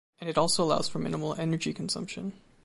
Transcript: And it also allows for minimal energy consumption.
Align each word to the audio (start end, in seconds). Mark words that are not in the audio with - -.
And 0.19 0.27
it 0.27 0.35
also 0.35 0.63
allows 0.63 0.87
for 0.89 0.97
minimal 0.97 1.35
energy 1.35 1.73
consumption. 1.75 2.33